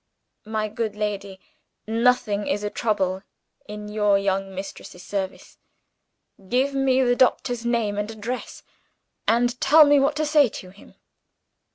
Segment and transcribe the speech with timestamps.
[0.47, 1.39] "My good lady,
[1.87, 3.21] nothing is a trouble
[3.67, 5.59] in your young mistress's service.
[6.49, 8.63] Give me the doctor's name and address
[9.27, 10.95] and tell me what to say to him."